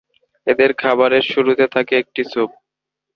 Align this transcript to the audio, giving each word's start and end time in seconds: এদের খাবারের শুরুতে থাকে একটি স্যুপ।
এদের 0.47 0.71
খাবারের 0.81 1.23
শুরুতে 1.31 1.65
থাকে 1.67 1.93
একটি 1.97 2.21
স্যুপ। 2.23 2.51